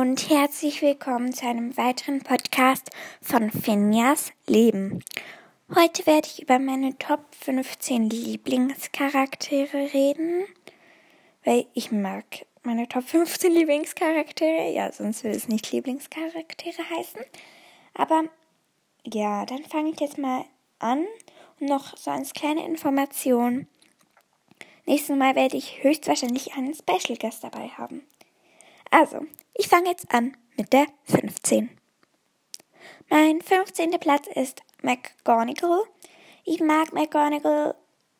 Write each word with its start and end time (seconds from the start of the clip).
und 0.00 0.30
herzlich 0.30 0.80
willkommen 0.80 1.32
zu 1.32 1.44
einem 1.44 1.76
weiteren 1.76 2.20
Podcast 2.22 2.88
von 3.20 3.50
Finjas 3.50 4.30
Leben. 4.46 5.02
Heute 5.74 6.06
werde 6.06 6.28
ich 6.28 6.40
über 6.40 6.60
meine 6.60 6.96
Top 6.98 7.18
15 7.40 8.08
Lieblingscharaktere 8.08 9.92
reden, 9.92 10.44
weil 11.44 11.66
ich 11.74 11.90
mag 11.90 12.46
meine 12.62 12.86
Top 12.86 13.08
15 13.08 13.50
Lieblingscharaktere. 13.50 14.70
Ja, 14.70 14.92
sonst 14.92 15.24
würde 15.24 15.36
es 15.36 15.48
nicht 15.48 15.72
Lieblingscharaktere 15.72 16.88
heißen. 16.96 17.22
Aber 17.94 18.22
ja, 19.04 19.46
dann 19.46 19.64
fange 19.64 19.90
ich 19.90 19.98
jetzt 19.98 20.16
mal 20.16 20.44
an 20.78 21.06
und 21.58 21.68
noch 21.68 21.96
so 21.96 22.12
als 22.12 22.34
kleine 22.34 22.64
Information. 22.64 23.66
Nächstes 24.86 25.16
Mal 25.16 25.34
werde 25.34 25.56
ich 25.56 25.82
höchstwahrscheinlich 25.82 26.52
einen 26.52 26.74
Special 26.74 27.18
Guest 27.18 27.42
dabei 27.42 27.66
haben. 27.70 28.06
Also, 28.90 29.26
ich 29.58 29.68
fange 29.68 29.90
jetzt 29.90 30.10
an 30.14 30.36
mit 30.56 30.72
der 30.72 30.86
15. 31.04 31.68
Mein 33.10 33.42
15. 33.42 33.90
Platz 33.98 34.28
ist 34.28 34.62
McGonagall. 34.82 35.82
Ich 36.44 36.60
mag 36.60 36.92
McGonagall, 36.92 37.74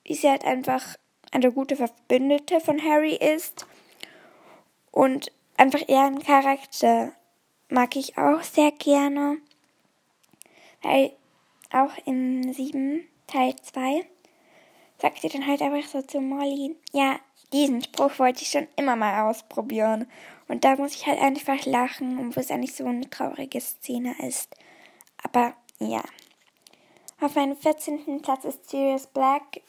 wie 0.05 0.15
sie 0.15 0.29
halt 0.29 0.45
einfach 0.45 0.97
eine 1.31 1.53
gute 1.53 1.77
Verbündete 1.77 2.61
von 2.61 2.83
Harry 2.83 3.15
ist. 3.15 3.67
Und 4.91 5.31
einfach 5.57 5.87
ihren 5.89 6.23
Charakter 6.23 7.13
mag 7.69 7.95
ich 7.95 8.19
auch 8.19 8.43
sehr 8.43 8.73
gerne. 8.73 9.39
Weil 10.83 11.13
auch 11.73 11.93
in 12.05 12.53
7 12.53 13.07
Teil 13.29 13.55
2 13.63 14.05
sagt 15.01 15.21
sie 15.21 15.29
dann 15.29 15.47
halt 15.47 15.63
einfach 15.63 15.89
so 15.89 16.03
zu 16.03 16.21
Molly, 16.21 16.75
ja, 16.93 17.21
diesen 17.53 17.83
Spruch 17.83 18.19
wollte 18.19 18.43
ich 18.43 18.51
schon 18.51 18.67
immer 18.77 18.97
mal 18.97 19.29
ausprobieren. 19.29 20.11
Und 20.49 20.65
da 20.65 20.77
muss 20.77 20.95
ich 20.95 21.07
halt 21.07 21.21
einfach 21.21 21.65
lachen, 21.67 22.19
obwohl 22.19 22.43
es 22.43 22.51
eigentlich 22.51 22.75
so 22.75 22.87
eine 22.87 23.09
traurige 23.09 23.61
Szene 23.61 24.15
ist. 24.27 24.55
Aber 25.23 25.55
ja. 25.79 26.03
Auf 27.21 27.35
meinem 27.35 27.57
14. 27.57 28.23
Platz 28.23 28.45
ist 28.45 28.71
Sirius 28.71 29.07
Black. 29.07 29.61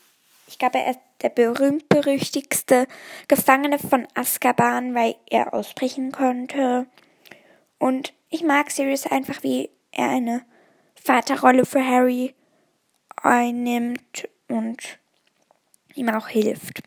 Ich 0.48 0.58
glaube, 0.58 0.80
er 0.80 0.92
ist 0.92 1.00
der 1.22 1.30
berühmt-berüchtigste 1.30 2.88
Gefangene 3.28 3.78
von 3.78 4.08
Azkaban, 4.14 4.96
weil 4.96 5.16
er 5.30 5.54
aussprechen 5.54 6.12
konnte. 6.12 6.88
Und 7.78 8.14
ich 8.30 8.44
mag 8.44 8.72
Sirius 8.72 9.06
einfach, 9.06 9.44
wie 9.44 9.70
er 9.92 10.10
eine 10.10 10.46
Vaterrolle 10.96 11.66
für 11.66 11.86
Harry 11.86 12.36
einnimmt 13.22 14.30
und 14.48 15.00
ihm 15.96 16.10
auch 16.10 16.28
hilft. 16.28 16.82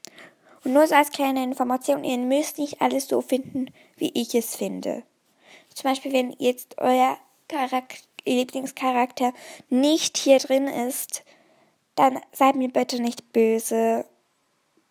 Und 0.64 0.72
nur 0.72 0.86
so 0.86 0.94
als 0.94 1.10
kleine 1.10 1.42
Information, 1.42 2.04
ihr 2.04 2.18
müsst 2.18 2.58
nicht 2.58 2.80
alles 2.80 3.08
so 3.08 3.20
finden, 3.20 3.66
wie 3.96 4.10
ich 4.14 4.34
es 4.34 4.56
finde. 4.56 5.02
Zum 5.74 5.90
Beispiel, 5.90 6.12
wenn 6.12 6.34
jetzt 6.38 6.78
euer 6.78 7.16
Charakter, 7.48 7.96
Lieblingscharakter 8.24 9.32
nicht 9.68 10.16
hier 10.16 10.38
drin 10.38 10.68
ist, 10.68 11.24
dann 11.96 12.20
seid 12.32 12.54
mir 12.54 12.68
bitte 12.68 13.02
nicht 13.02 13.32
böse. 13.32 14.04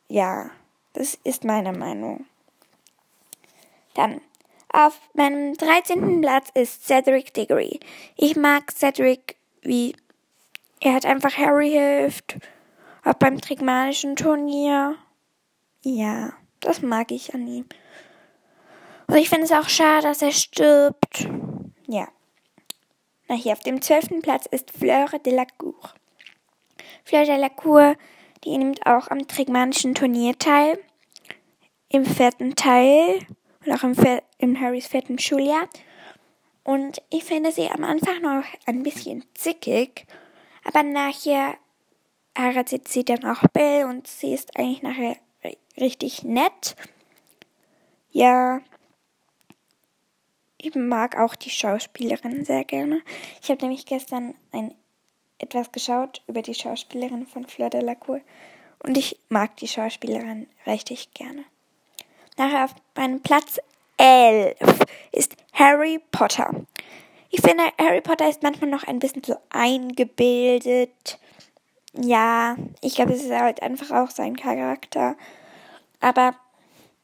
Ja, 0.10 0.52
das 0.94 1.18
ist 1.24 1.46
meine 1.46 1.72
Meinung. 1.72 2.26
Dann, 3.94 4.20
auf 4.74 5.00
meinem 5.14 5.54
13. 5.56 6.22
Platz 6.22 6.50
ist 6.54 6.86
Cedric 6.86 7.34
Diggory. 7.34 7.80
Ich 8.18 8.36
mag 8.36 8.72
Cedric, 8.72 9.38
wie 9.62 9.96
er 10.82 10.94
hat 10.94 11.06
einfach 11.06 11.38
Harry 11.38 11.72
hilft 11.72 12.38
auch 13.04 13.14
beim 13.14 13.42
Trigmanischen 13.42 14.16
Turnier. 14.16 14.96
Ja, 15.84 16.34
das 16.60 16.82
mag 16.82 17.12
ich 17.12 17.34
an 17.34 17.48
ihm. 17.48 17.66
Und 19.12 19.18
ich 19.18 19.28
finde 19.28 19.44
es 19.44 19.52
auch 19.52 19.68
schade, 19.68 20.04
dass 20.04 20.22
er 20.22 20.32
stirbt. 20.32 21.28
Ja. 21.86 22.08
Na, 23.28 23.36
hier 23.36 23.52
auf 23.52 23.60
dem 23.60 23.82
zwölften 23.82 24.22
Platz 24.22 24.46
ist 24.46 24.72
Fleur 24.72 25.06
de 25.26 25.36
la 25.36 25.44
Cour. 25.58 25.94
Fleur 27.04 27.26
de 27.26 27.36
la 27.36 27.50
Cour, 27.50 27.98
die 28.46 28.58
nimmt 28.58 28.86
auch 28.86 29.10
am 29.10 29.28
Trigmanischen 29.28 29.96
Turnier 29.96 30.40
teil. 30.40 30.80
Im 31.90 32.06
vierten 32.06 32.56
Teil. 32.56 33.20
Und 33.66 33.74
auch 33.74 33.84
im, 33.84 33.98
im 34.38 34.58
Harrys 34.58 34.88
vierten 34.88 35.20
Schuljahr. 35.20 35.68
Und 36.64 37.02
ich 37.10 37.26
finde 37.26 37.52
sie 37.52 37.68
am 37.68 37.84
Anfang 37.84 38.22
noch 38.22 38.46
ein 38.66 38.82
bisschen 38.82 39.26
zickig. 39.34 40.06
Aber 40.64 40.84
nachher 40.84 41.58
heiratet 42.38 42.88
sie 42.88 43.04
dann 43.04 43.26
auch 43.26 43.46
Belle 43.52 43.88
und 43.88 44.08
sie 44.08 44.34
ist 44.34 44.58
eigentlich 44.58 44.84
nachher 44.84 45.18
richtig 45.78 46.24
nett. 46.24 46.78
Ja, 48.12 48.62
ich 50.62 50.76
mag 50.76 51.18
auch 51.18 51.36
die 51.36 51.50
Schauspielerin 51.50 52.46
sehr 52.46 52.64
gerne. 52.64 53.02
Ich 53.42 53.50
habe 53.50 53.62
nämlich 53.62 53.86
gestern 53.86 54.36
ein 54.52 54.74
etwas 55.38 55.72
geschaut 55.72 56.22
über 56.28 56.42
die 56.42 56.54
Schauspielerin 56.54 57.26
von 57.26 57.46
Fleur 57.46 57.70
de 57.70 57.82
la 57.82 57.96
Cour 57.96 58.22
und 58.80 58.98
ich 58.98 59.18
mag 59.30 59.58
die 59.58 59.68
Schauspielerin 59.68 60.48
richtig 60.68 61.14
gerne. 61.14 61.44
Nachher 62.38 62.66
auf 62.66 62.76
meinem 62.96 63.22
Platz 63.22 63.60
11 63.98 64.56
ist 65.12 65.36
Harry 65.54 66.00
Potter. 66.12 66.66
Ich 67.30 67.42
finde, 67.42 67.64
Harry 67.80 68.02
Potter 68.02 68.30
ist 68.30 68.44
manchmal 68.44 68.70
noch 68.70 68.84
ein 68.84 69.00
bisschen 69.00 69.24
so 69.24 69.36
eingebildet 69.50 71.20
ja, 71.94 72.56
ich 72.82 72.96
glaube, 72.96 73.14
es 73.14 73.24
ist 73.24 73.32
halt 73.32 73.62
einfach 73.62 73.92
auch 73.92 74.10
sein 74.10 74.36
Charakter. 74.36 75.16
Aber 76.00 76.36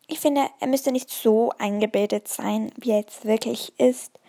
ich 0.07 0.19
finde, 0.19 0.50
er 0.59 0.68
müsste 0.68 0.91
nicht 0.91 1.09
so 1.09 1.51
eingebildet 1.57 2.28
sein, 2.28 2.72
wie 2.78 2.91
er 2.91 3.00
jetzt 3.00 3.25
wirklich 3.25 3.78
ist. 3.79 4.19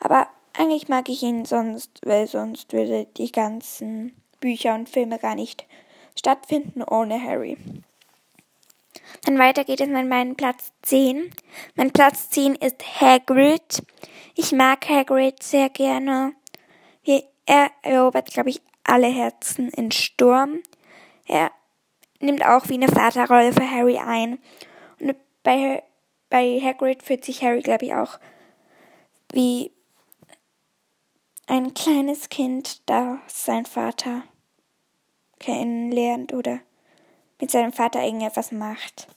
Aber 0.00 0.26
eigentlich 0.54 0.88
mag 0.88 1.08
ich 1.08 1.22
ihn 1.22 1.44
sonst, 1.44 2.00
weil 2.04 2.26
sonst 2.26 2.72
würde 2.72 3.06
die 3.16 3.30
ganzen 3.30 4.16
Bücher 4.40 4.74
und 4.74 4.88
Filme 4.88 5.18
gar 5.18 5.34
nicht 5.34 5.66
stattfinden 6.18 6.82
ohne 6.82 7.22
Harry. 7.22 7.56
Dann 9.24 9.38
weiter 9.38 9.64
geht 9.64 9.80
es 9.80 9.88
mit 9.88 10.08
meinem 10.08 10.34
Platz 10.34 10.72
10. 10.82 11.30
Mein 11.74 11.92
Platz 11.92 12.30
10 12.30 12.56
ist 12.56 13.00
Hagrid. 13.00 13.82
Ich 14.34 14.52
mag 14.52 14.88
Hagrid 14.88 15.42
sehr 15.42 15.68
gerne. 15.68 16.34
Er 17.44 17.70
erobert, 17.82 18.30
glaube 18.30 18.50
ich, 18.50 18.62
alle 18.84 19.08
Herzen 19.08 19.68
in 19.70 19.90
Sturm. 19.90 20.62
Er 21.26 21.50
nimmt 22.20 22.44
auch 22.44 22.68
wie 22.68 22.74
eine 22.74 22.88
Vaterrolle 22.88 23.52
für 23.52 23.68
Harry 23.68 23.98
ein. 23.98 24.38
Bei, 25.42 25.82
bei 26.28 26.60
Hagrid 26.60 27.02
fühlt 27.02 27.24
sich 27.24 27.42
Harry, 27.42 27.60
glaube 27.60 27.86
ich, 27.86 27.94
auch 27.94 28.18
wie 29.32 29.72
ein 31.46 31.74
kleines 31.74 32.28
Kind, 32.28 32.88
das 32.88 33.18
sein 33.26 33.66
Vater 33.66 34.22
kennenlernt 35.38 36.32
oder 36.32 36.60
mit 37.40 37.50
seinem 37.50 37.72
Vater 37.72 38.02
irgendetwas 38.02 38.52
macht. 38.52 39.08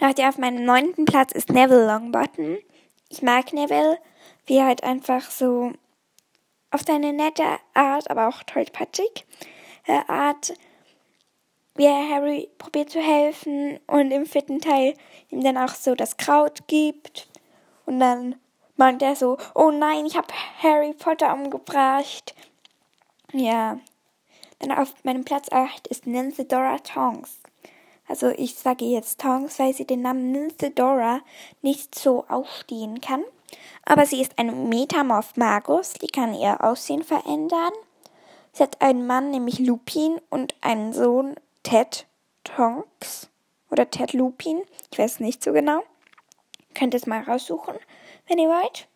Nach 0.00 0.14
der 0.14 0.30
auf 0.30 0.38
meinem 0.38 0.64
neunten 0.64 1.04
Platz 1.04 1.32
ist 1.32 1.50
Neville 1.50 1.86
Longbottom. 1.86 2.58
Ich 3.10 3.20
mag 3.20 3.52
Neville, 3.52 3.98
wie 4.46 4.56
er 4.56 4.66
halt 4.66 4.82
einfach 4.82 5.30
so 5.30 5.72
auf 6.70 6.82
seine 6.86 7.12
nette 7.12 7.44
Art, 7.74 8.10
aber 8.10 8.28
auch 8.28 8.42
tollpatschig 8.44 9.26
äh, 9.86 10.00
Art, 10.08 10.54
wie 11.80 11.86
er 11.86 12.10
Harry 12.10 12.50
probiert 12.58 12.90
zu 12.90 13.00
helfen 13.00 13.80
und 13.86 14.10
im 14.10 14.26
vierten 14.26 14.60
Teil 14.60 14.92
ihm 15.30 15.42
dann 15.42 15.56
auch 15.56 15.74
so 15.74 15.94
das 15.94 16.18
Kraut 16.18 16.68
gibt 16.68 17.26
und 17.86 18.00
dann 18.00 18.34
meint 18.76 19.00
er 19.00 19.16
so, 19.16 19.38
oh 19.54 19.70
nein, 19.70 20.04
ich 20.04 20.14
habe 20.14 20.28
Harry 20.62 20.92
Potter 20.92 21.32
umgebracht. 21.32 22.34
Ja. 23.32 23.78
Dann 24.58 24.72
auf 24.72 24.92
meinem 25.04 25.24
Platz 25.24 25.50
8 25.50 25.86
ist 25.88 26.06
Nancy 26.06 26.46
Dora 26.46 26.76
Tonks. 26.80 27.38
Also 28.06 28.28
ich 28.28 28.56
sage 28.56 28.84
jetzt 28.84 29.18
Tonks, 29.18 29.58
weil 29.58 29.72
sie 29.72 29.86
den 29.86 30.02
Namen 30.02 30.32
Nancy 30.32 30.74
Dora 30.74 31.20
nicht 31.62 31.98
so 31.98 32.26
aufstehen 32.28 33.00
kann. 33.00 33.24
Aber 33.86 34.04
sie 34.04 34.20
ist 34.20 34.38
ein 34.38 34.68
Metamorph 34.68 35.34
Magus, 35.38 35.94
die 35.94 36.08
kann 36.08 36.34
ihr 36.34 36.62
Aussehen 36.62 37.04
verändern. 37.04 37.72
Sie 38.52 38.62
hat 38.62 38.82
einen 38.82 39.06
Mann, 39.06 39.30
nämlich 39.30 39.60
Lupin, 39.60 40.20
und 40.28 40.54
einen 40.60 40.92
Sohn, 40.92 41.36
Ted 41.62 42.06
Tonks. 42.44 43.28
Oder 43.70 43.90
Ted 43.90 44.12
Lupin. 44.12 44.62
Ich 44.90 44.98
weiß 44.98 45.20
nicht 45.20 45.42
so 45.42 45.52
genau. 45.52 45.82
Könnt 46.74 46.94
es 46.94 47.06
mal 47.06 47.22
raussuchen, 47.22 47.76
wenn 48.26 48.38
ihr 48.38 48.48
wollt. 48.48 48.88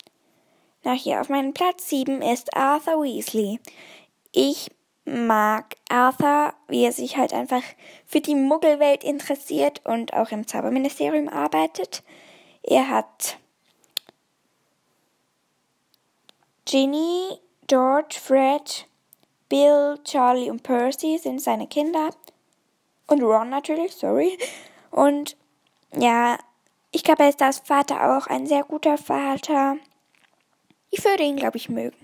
Na, 0.82 0.92
hier 0.92 1.20
auf 1.20 1.28
meinem 1.28 1.54
Platz 1.54 1.88
7 1.88 2.22
ist 2.22 2.56
Arthur 2.56 3.02
Weasley. 3.02 3.60
Ich 4.32 4.70
mag 5.04 5.76
Arthur, 5.88 6.54
wie 6.68 6.84
er 6.84 6.92
sich 6.92 7.16
halt 7.16 7.32
einfach 7.32 7.62
für 8.06 8.20
die 8.20 8.34
Muggelwelt 8.34 9.04
interessiert 9.04 9.84
und 9.84 10.14
auch 10.14 10.30
im 10.30 10.46
Zauberministerium 10.46 11.28
arbeitet. 11.28 12.02
Er 12.62 12.88
hat 12.88 13.38
Ginny, 16.64 17.38
George, 17.66 18.16
Fred, 18.20 18.86
Bill, 19.48 19.98
Charlie 20.04 20.50
und 20.50 20.62
Percy 20.62 21.18
sind 21.18 21.40
seine 21.40 21.66
Kinder. 21.66 22.10
Und 23.06 23.22
Ron 23.22 23.50
natürlich, 23.50 23.94
sorry. 23.94 24.38
Und 24.90 25.36
ja, 25.96 26.38
Ich 26.94 27.02
glaube, 27.02 27.24
er 27.24 27.30
ist 27.30 27.42
als 27.42 27.58
Vater 27.58 28.16
auch 28.16 28.28
ein 28.28 28.46
sehr 28.46 28.62
guter 28.62 28.96
Vater. 28.98 29.76
Ich 30.90 31.04
würde 31.04 31.24
ihn, 31.24 31.34
glaube 31.34 31.56
ich, 31.56 31.68
mögen. 31.68 31.96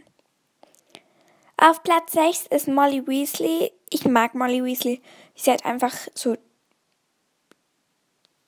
Auf 1.56 1.84
Platz 1.84 2.10
6 2.10 2.48
ist 2.48 2.66
Molly 2.66 3.06
Weasley. 3.06 3.70
Ich 3.88 4.04
mag 4.04 4.34
Molly 4.34 4.64
Weasley. 4.64 5.00
Sie 5.36 5.52
hat 5.52 5.64
einfach 5.64 5.94
so 6.14 6.36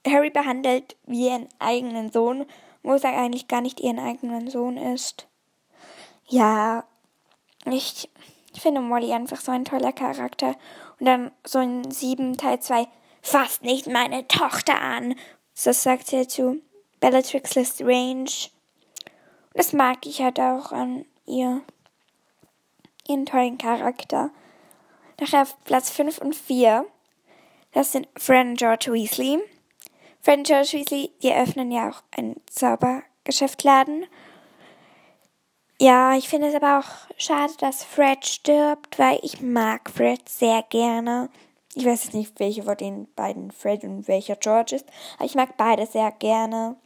Harry 0.04 0.30
behandelt 0.30 0.96
wie 1.06 1.28
ihren 1.28 1.48
eigenen 1.60 2.10
Sohn, 2.10 2.44
wo 2.82 2.94
es 2.94 3.04
eigentlich 3.04 3.46
gar 3.46 3.60
nicht 3.60 3.78
ihren 3.78 4.00
eigenen 4.00 4.50
Sohn 4.50 4.76
ist. 4.76 5.28
Ja, 6.26 6.82
ich, 7.66 8.10
ich 8.52 8.60
finde 8.60 8.80
Molly 8.80 9.12
einfach 9.12 9.40
so 9.40 9.52
ein 9.52 9.64
toller 9.64 9.92
Charakter. 9.92 10.56
Und 11.02 11.06
dann 11.06 11.32
so 11.44 11.58
in 11.58 11.90
7 11.90 12.36
Teil 12.36 12.60
2, 12.60 12.86
fasst 13.22 13.64
nicht 13.64 13.88
meine 13.88 14.28
Tochter 14.28 14.80
an. 14.80 15.16
Das 15.64 15.82
sagt 15.82 16.06
sie 16.06 16.28
zu 16.28 16.62
Bellatrix 17.00 17.56
Lestrange. 17.56 18.20
Und 18.20 18.50
das 19.54 19.72
mag 19.72 20.06
ich 20.06 20.22
halt 20.22 20.38
auch 20.38 20.70
an 20.70 21.04
ihr. 21.26 21.62
Ihren 23.08 23.26
tollen 23.26 23.58
Charakter. 23.58 24.30
Nachher 25.18 25.48
Platz 25.64 25.90
5 25.90 26.18
und 26.18 26.36
4. 26.36 26.86
Das 27.72 27.90
sind 27.90 28.06
Fred 28.16 28.46
und 28.46 28.56
George 28.56 28.92
Weasley. 28.92 29.40
Fred 30.20 30.38
und 30.38 30.46
George 30.46 30.70
Weasley, 30.74 31.10
die 31.20 31.30
eröffnen 31.30 31.72
ja 31.72 31.90
auch 31.90 32.04
einen 32.16 32.40
Zaubergeschäftladen. 32.48 34.06
Ja, 35.82 36.14
ich 36.14 36.28
finde 36.28 36.46
es 36.46 36.54
aber 36.54 36.78
auch 36.78 37.18
schade, 37.18 37.54
dass 37.58 37.82
Fred 37.82 38.24
stirbt, 38.24 39.00
weil 39.00 39.18
ich 39.24 39.40
mag 39.40 39.90
Fred 39.90 40.28
sehr 40.28 40.62
gerne. 40.62 41.28
Ich 41.74 41.84
weiß 41.84 42.04
jetzt 42.04 42.14
nicht, 42.14 42.38
welche 42.38 42.62
von 42.62 42.76
den 42.76 43.12
beiden 43.14 43.50
Fred 43.50 43.82
und 43.82 44.06
welcher 44.06 44.36
George 44.36 44.76
ist, 44.76 44.86
aber 45.16 45.24
ich 45.24 45.34
mag 45.34 45.56
beide 45.56 45.84
sehr 45.86 46.12
gerne. 46.12 46.76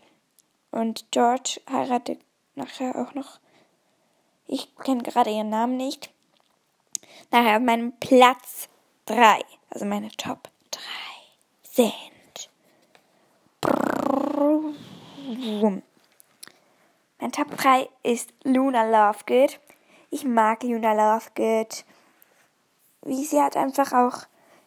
Und 0.71 1.05
George 1.11 1.61
heiratet 1.71 2.23
nachher 2.55 2.97
auch 2.97 3.13
noch. 3.13 3.39
Ich 4.47 4.75
kenne 4.77 5.03
gerade 5.03 5.29
ihren 5.29 5.51
Namen 5.51 5.77
nicht. 5.77 6.09
Nachher 7.31 7.59
auf 7.59 7.63
meinem 7.63 7.93
Platz 8.01 8.71
3, 9.05 9.41
also 9.69 9.85
meine 9.85 10.09
Top 10.13 10.49
3 10.71 10.81
sind. 11.65 12.49
Mein 17.19 17.33
Top 17.33 17.57
3 17.57 17.89
ist 18.03 18.35
Luna 18.45 18.85
Lovegood. 18.85 19.59
Ich 20.11 20.25
mag 20.25 20.63
Luna 20.63 20.93
Lovegood. 20.93 21.85
Wie 23.03 23.25
sie 23.25 23.41
hat 23.41 23.57
einfach 23.57 23.93
auch 23.93 24.27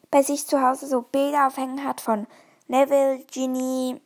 bei 0.10 0.24
sich 0.24 0.48
zu 0.48 0.62
Hause 0.62 0.88
so 0.88 1.02
Bilder 1.02 1.48
aufhängen 1.48 1.84
hat 1.84 2.02
von 2.02 2.26
Neville, 2.68 3.24
Ginny, 3.32 4.02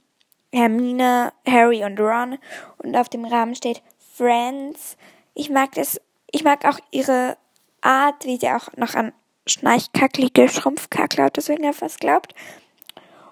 Hermine, 0.52 1.32
Harry 1.48 1.86
und 1.86 2.00
Ron 2.00 2.38
und 2.80 2.96
auf 2.98 3.08
dem 3.08 3.26
Rahmen 3.26 3.56
steht 3.56 3.82
Friends. 4.14 4.98
Ich 5.34 5.50
mag 5.50 5.72
das, 5.74 6.02
ich 6.32 6.44
mag 6.44 6.66
auch 6.66 6.80
ihre 6.92 7.38
Art, 7.82 8.26
wie 8.26 8.38
sie 8.38 8.50
auch 8.50 8.68
noch 8.76 8.96
an 8.96 9.14
schnarchkacklige 9.48 10.50
Schrumpfkackler 10.50 11.28
oder 11.28 11.42
so 11.42 11.54
irgendwas 11.54 11.98
glaubt. 11.98 12.36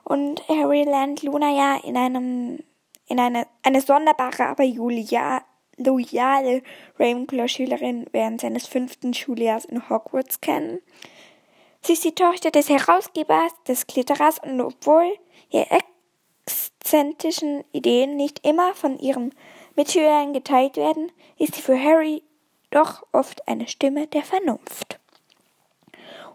Und 0.03 0.47
Harry 0.47 0.83
lernt 0.83 1.21
Luna 1.23 1.51
ja 1.51 1.77
in 1.83 1.97
einem, 1.97 2.63
in 3.11 3.19
eine, 3.19 3.45
eine 3.63 3.81
sonderbare, 3.81 4.45
aber 4.45 4.63
Julia, 4.63 5.43
loyale 5.77 6.63
Ravenclaw-Schülerin 6.97 8.05
während 8.11 8.41
seines 8.41 8.67
fünften 8.67 9.13
Schuljahres 9.13 9.65
in 9.65 9.89
Hogwarts 9.89 10.41
kennen. 10.41 10.79
Sie 11.81 11.93
ist 11.93 12.03
die 12.03 12.15
Tochter 12.15 12.51
des 12.51 12.69
Herausgebers 12.69 13.51
des 13.67 13.87
Klitterers 13.87 14.39
und 14.39 14.61
obwohl 14.61 15.17
ihre 15.49 15.67
exzentrischen 16.45 17.63
Ideen 17.71 18.15
nicht 18.15 18.45
immer 18.45 18.73
von 18.75 18.99
ihren 18.99 19.33
Mitschülern 19.75 20.33
geteilt 20.33 20.77
werden, 20.77 21.11
ist 21.37 21.55
sie 21.55 21.61
für 21.61 21.81
Harry 21.81 22.23
doch 22.69 23.05
oft 23.11 23.47
eine 23.47 23.67
Stimme 23.67 24.07
der 24.07 24.23
Vernunft. 24.23 24.99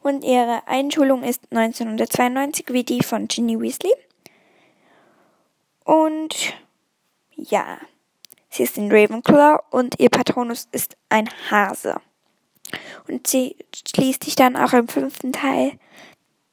Und 0.02 0.24
ihre 0.24 0.66
Einschulung 0.66 1.22
ist 1.22 1.42
1992 1.50 2.66
wie 2.70 2.84
die 2.84 3.02
von 3.02 3.28
Ginny 3.28 3.58
Weasley. 3.58 3.94
Und 5.84 6.54
ja, 7.36 7.78
sie 8.50 8.64
ist 8.64 8.76
in 8.76 8.90
Ravenclaw 8.90 9.62
und 9.70 9.98
ihr 10.00 10.10
Patronus 10.10 10.68
ist 10.72 10.96
ein 11.08 11.28
Hase. 11.50 12.00
Und 13.06 13.26
sie 13.26 13.56
schließt 13.88 14.24
sich 14.24 14.34
dann 14.34 14.56
auch 14.56 14.72
im 14.72 14.88
fünften 14.88 15.32
Teil 15.32 15.78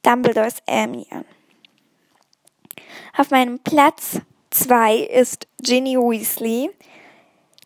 Dumbledores 0.02 0.56
Amy 0.68 1.06
an. 1.10 1.24
Auf 3.16 3.30
meinem 3.30 3.58
Platz 3.58 4.20
2 4.50 4.96
ist 4.96 5.48
Ginny 5.62 5.96
Weasley. 5.96 6.70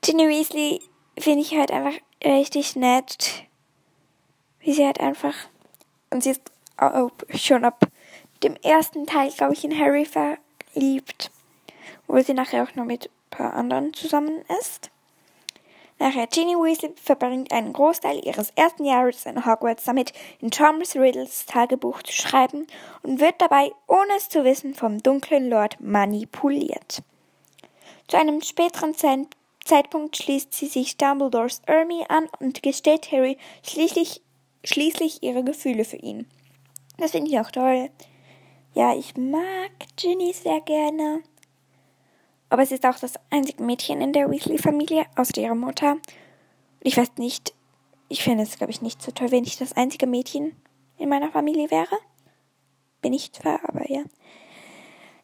Ginny 0.03 0.29
Weasley 0.29 0.81
finde 1.19 1.41
ich 1.41 1.57
halt 1.57 1.71
einfach 1.71 1.99
richtig 2.25 2.77
nett. 2.77 3.45
Wie 4.61 4.73
sie 4.73 4.87
halt 4.87 5.01
einfach. 5.01 5.35
Und 6.11 6.23
sie 6.23 6.31
ist 6.31 6.53
auch 6.77 7.11
schon 7.35 7.65
ab 7.65 7.85
dem 8.43 8.57
ersten 8.57 9.07
Teil, 9.07 9.31
glaube 9.33 9.55
ich, 9.55 9.65
in 9.65 9.79
Harry 9.79 10.07
verliebt. 10.07 11.31
Wo 12.09 12.21
sie 12.21 12.35
nachher 12.35 12.65
auch 12.65 12.75
noch 12.75 12.85
mit 12.85 13.07
ein 13.07 13.31
paar 13.31 13.55
anderen 13.55 13.95
zusammen 13.95 14.43
ist. 14.61 14.91
Nachher 16.01 16.29
Ginny 16.29 16.55
Weasley 16.55 16.93
verbringt 17.03 17.51
einen 17.53 17.73
Großteil 17.73 18.25
ihres 18.25 18.51
ersten 18.55 18.85
Jahres 18.85 19.27
in 19.27 19.45
Hogwarts 19.45 19.85
damit, 19.85 20.13
in 20.41 20.51
Thomas 20.51 20.95
Riddles 20.95 21.47
Tagebuch 21.47 22.03
zu 22.03 22.13
schreiben 22.13 22.69
und 23.03 23.21
wird 23.21 23.41
dabei, 23.41 23.73
ohne 23.89 24.13
es 24.17 24.29
zu 24.29 24.45
wissen, 24.45 24.75
vom 24.75 25.03
dunklen 25.03 25.51
Lord 25.51 25.81
manipuliert. 25.81 27.03
Zu 28.07 28.17
einem 28.17 28.41
späteren 28.43 28.95
Zeitpunkt 29.65 30.17
schließt 30.17 30.55
sie 30.55 30.67
sich 30.67 30.97
Dumbledores 30.97 31.63
Ermi 31.67 32.05
an 32.09 32.29
und 32.39 32.63
gesteht 32.63 33.11
Harry 33.11 33.37
schließlich, 33.65 34.23
schließlich 34.65 35.23
ihre 35.25 35.43
Gefühle 35.43 35.85
für 35.85 35.97
ihn. 35.97 36.27
Das 36.97 37.11
finde 37.11 37.31
ich 37.31 37.41
auch 37.41 37.51
toll. 37.51 37.91
Ja, 38.73 38.95
ich 38.95 39.17
mag 39.17 39.73
Ginny 39.97 40.33
sehr 40.33 40.61
gerne. 40.61 41.23
Aber 42.51 42.63
es 42.63 42.73
ist 42.73 42.87
auch 42.87 42.99
das 42.99 43.15
einzige 43.31 43.63
Mädchen 43.63 44.01
in 44.01 44.13
der 44.13 44.31
Weasley-Familie, 44.31 45.07
außer 45.17 45.39
ihrer 45.39 45.55
Mutter. 45.55 45.97
Ich 46.81 46.97
weiß 46.97 47.13
nicht, 47.19 47.55
ich 48.09 48.23
finde 48.23 48.45
es, 48.45 48.57
glaube 48.57 48.71
ich, 48.71 48.81
nicht 48.81 49.03
so 49.03 49.11
toll, 49.13 49.31
wenn 49.31 49.45
ich 49.45 49.59
das 49.59 49.75
einzige 49.75 50.07
Mädchen 50.07 50.57
in 50.97 51.09
meiner 51.09 51.31
Familie 51.31 51.71
wäre. 51.71 51.99
Bin 53.03 53.13
ich 53.13 53.33
zwar, 53.33 53.61
aber 53.69 53.91
ja. 53.91 54.03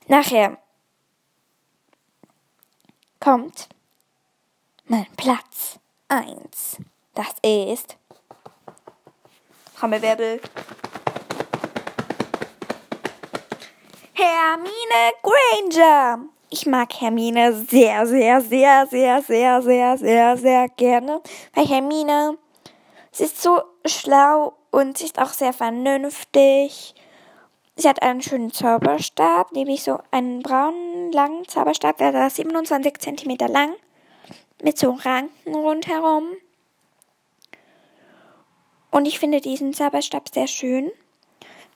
Nachher 0.07 0.59
kommt 3.21 3.69
mein 4.85 5.07
Platz 5.17 5.79
1. 6.09 6.79
Das 7.15 7.35
ist 7.43 7.97
Trommelwirbel. 9.77 10.41
Hermine 14.13 15.13
Granger. 15.23 16.29
Ich 16.55 16.67
mag 16.67 17.01
Hermine 17.01 17.53
sehr, 17.53 18.07
sehr, 18.07 18.41
sehr, 18.41 18.87
sehr, 18.87 19.21
sehr, 19.21 19.61
sehr, 19.61 19.99
sehr, 19.99 20.37
sehr 20.37 20.69
gerne. 20.69 21.21
Weil 21.53 21.67
Hermine, 21.67 22.39
sie 23.11 23.25
ist 23.25 23.43
so 23.43 23.61
schlau 23.85 24.53
und 24.71 24.97
sie 24.97 25.07
ist 25.07 25.19
auch 25.19 25.33
sehr 25.33 25.53
vernünftig. 25.53 26.95
Sie 27.75 27.89
hat 27.89 28.03
einen 28.03 28.23
schönen 28.23 28.53
Zauberstab, 28.53 29.51
nämlich 29.51 29.83
so 29.83 29.99
einen 30.13 30.45
braunen, 30.45 31.11
langen 31.11 31.45
Zauberstab, 31.49 31.97
der 31.97 32.25
ist 32.25 32.37
27 32.37 32.99
cm 33.01 33.37
lang, 33.49 33.75
mit 34.63 34.79
so 34.79 34.93
Ranken 34.93 35.57
rundherum. 35.57 36.29
Und 38.93 39.07
ich 39.07 39.19
finde 39.19 39.41
diesen 39.41 39.75
Zauberstab 39.75 40.29
sehr 40.33 40.47
schön. 40.47 40.93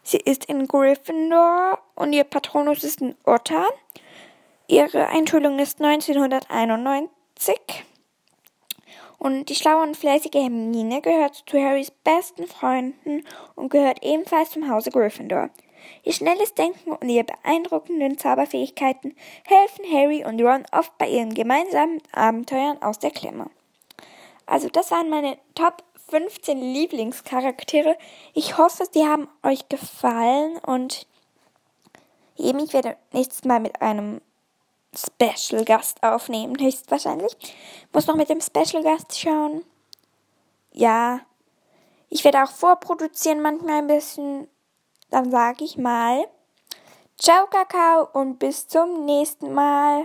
Sie 0.05 0.19
ist 0.19 0.45
in 0.45 0.69
Gryffindor 0.69 1.81
und 1.97 2.13
ihr 2.13 2.23
Patronus 2.23 2.85
ist 2.85 3.01
ein 3.01 3.17
Otter. 3.25 3.67
Ihre 4.71 5.09
Einschulung 5.09 5.59
ist 5.61 5.81
1991. 5.81 7.59
Und 9.17 9.49
die 9.49 9.55
schlaue 9.55 9.83
und 9.83 9.97
fleißige 9.97 10.35
Hermine 10.35 11.01
gehört 11.01 11.43
zu 11.47 11.59
Harrys 11.59 11.91
besten 11.91 12.47
Freunden 12.47 13.25
und 13.55 13.71
gehört 13.71 14.05
ebenfalls 14.05 14.51
zum 14.51 14.71
Hause 14.71 14.91
Gryffindor. 14.91 15.49
Ihr 16.05 16.13
schnelles 16.13 16.53
Denken 16.53 16.93
und 16.93 17.09
ihre 17.09 17.25
beeindruckenden 17.25 18.19
Zauberfähigkeiten 18.19 19.17
helfen 19.47 19.87
Harry 19.91 20.23
und 20.27 20.39
Ron 20.43 20.67
oft 20.71 20.99
bei 20.99 21.09
ihren 21.09 21.33
gemeinsamen 21.33 22.03
Abenteuern 22.13 22.83
aus 22.83 22.99
der 22.99 23.11
Klemme. 23.11 23.49
Also 24.45 24.69
das 24.69 24.91
waren 24.91 25.09
meine 25.09 25.39
Top 25.55 25.83
15 26.11 26.61
Lieblingscharaktere. 26.61 27.97
Ich 28.35 28.59
hoffe, 28.59 28.85
sie 28.93 29.07
haben 29.07 29.29
euch 29.43 29.67
gefallen 29.71 30.59
und 30.59 31.07
eben 32.37 32.59
ich 32.59 32.75
werde 32.75 32.99
nächstes 33.13 33.45
Mal 33.45 33.61
mit 33.61 33.81
einem 33.81 34.21
Special 34.95 35.65
Gast 35.65 36.03
aufnehmen, 36.03 36.57
höchstwahrscheinlich. 36.59 37.37
Muss 37.93 38.07
noch 38.07 38.17
mit 38.17 38.29
dem 38.29 38.41
Special 38.41 38.83
Gast 38.83 39.19
schauen. 39.19 39.65
Ja, 40.73 41.21
ich 42.09 42.25
werde 42.25 42.43
auch 42.43 42.51
vorproduzieren 42.51 43.41
manchmal 43.43 43.79
ein 43.79 43.87
bisschen. 43.87 44.49
Dann 45.11 45.31
sage 45.31 45.65
ich 45.65 45.79
mal, 45.79 46.25
Ciao, 47.21 47.49
Kakao 47.49 48.09
und 48.13 48.39
bis 48.39 48.69
zum 48.69 49.05
nächsten 49.05 49.53
Mal. 49.53 49.97